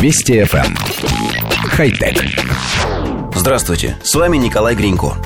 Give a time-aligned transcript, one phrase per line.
[0.00, 0.64] Вести FM.
[0.64, 0.76] Эм.
[1.70, 2.24] Хай-тек.
[3.34, 5.16] Здравствуйте, с вами Николай Гринько.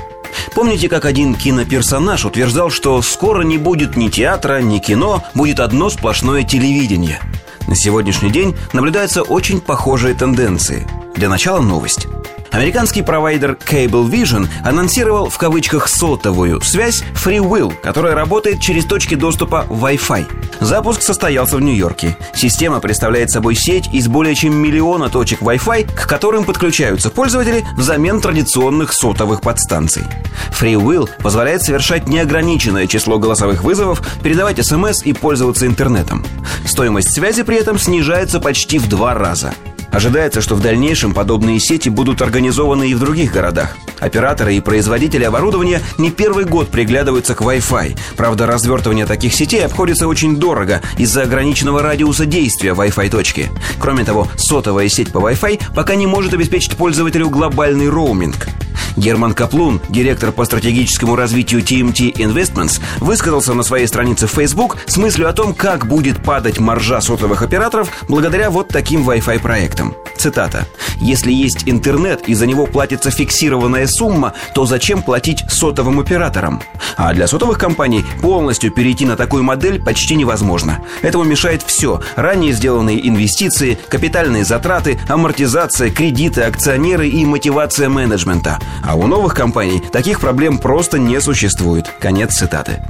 [0.54, 5.90] Помните, как один киноперсонаж утверждал, что скоро не будет ни театра, ни кино, будет одно
[5.90, 7.20] сплошное телевидение?
[7.68, 10.88] На сегодняшний день наблюдаются очень похожие тенденции.
[11.16, 12.06] Для начала новость–
[12.52, 19.66] Американский провайдер Cable Vision анонсировал в кавычках сотовую связь FreeWill, которая работает через точки доступа
[19.70, 20.26] Wi-Fi.
[20.60, 22.16] Запуск состоялся в Нью-Йорке.
[22.34, 28.20] Система представляет собой сеть из более чем миллиона точек Wi-Fi, к которым подключаются пользователи взамен
[28.20, 30.04] традиционных сотовых подстанций.
[30.50, 36.22] FreeWill позволяет совершать неограниченное число голосовых вызовов, передавать смс и пользоваться интернетом.
[36.66, 39.54] Стоимость связи при этом снижается почти в два раза–
[39.92, 43.76] Ожидается, что в дальнейшем подобные сети будут организованы и в других городах.
[44.00, 47.96] Операторы и производители оборудования не первый год приглядываются к Wi-Fi.
[48.16, 53.50] Правда, развертывание таких сетей обходится очень дорого из-за ограниченного радиуса действия Wi-Fi точки.
[53.78, 58.48] Кроме того, сотовая сеть по Wi-Fi пока не может обеспечить пользователю глобальный роуминг.
[58.96, 64.96] Герман Каплун, директор по стратегическому развитию TMT Investments, высказался на своей странице в Facebook с
[64.96, 69.94] мыслью о том, как будет падать маржа сотовых операторов благодаря вот таким Wi-Fi проектам.
[70.16, 70.66] Цитата.
[71.00, 76.62] «Если есть интернет и за него платится фиксированная сумма, то зачем платить сотовым операторам?
[76.96, 80.80] А для сотовых компаний полностью перейти на такую модель почти невозможно.
[81.02, 82.00] Этому мешает все.
[82.14, 88.60] Ранее сделанные инвестиции, капитальные затраты, амортизация, кредиты, акционеры и мотивация менеджмента.
[88.82, 91.90] А у новых компаний таких проблем просто не существует.
[92.00, 92.82] Конец цитаты.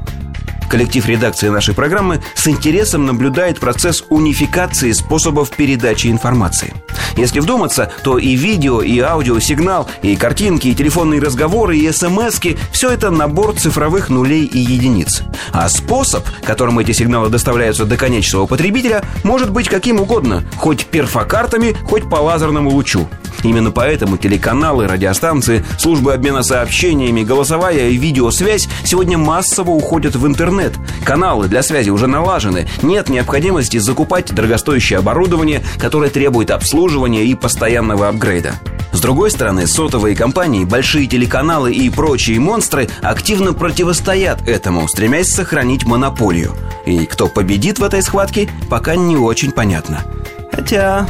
[0.73, 6.73] Коллектив редакции нашей программы с интересом наблюдает процесс унификации способов передачи информации.
[7.15, 12.91] Если вдуматься, то и видео, и аудиосигнал, и картинки, и телефонные разговоры, и смс все
[12.91, 15.23] это набор цифровых нулей и единиц.
[15.53, 21.77] А способ, которым эти сигналы доставляются до конечного потребителя, может быть каким угодно, хоть перфокартами,
[21.85, 23.11] хоть по лазерному лучу.
[23.43, 30.75] Именно поэтому телеканалы, радиостанции, службы обмена сообщениями, голосовая и видеосвязь сегодня массово уходят в интернет.
[31.05, 32.69] Каналы для связи уже налажены.
[32.83, 38.55] Нет необходимости закупать дорогостоящее оборудование, которое требует обслуживания и постоянного апгрейда.
[38.93, 45.85] С другой стороны, сотовые компании, большие телеканалы и прочие монстры активно противостоят этому, стремясь сохранить
[45.85, 46.53] монополию.
[46.85, 50.05] И кто победит в этой схватке, пока не очень понятно.
[50.53, 51.07] Хотя...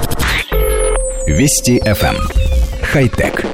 [1.33, 2.17] Вести FM.
[2.17, 2.29] Эм.
[2.83, 3.47] Хай-тек.